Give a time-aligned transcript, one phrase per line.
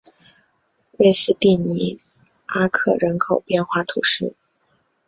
[0.97, 1.95] 瑞斯蒂尼
[2.47, 4.35] 阿克人口变化图示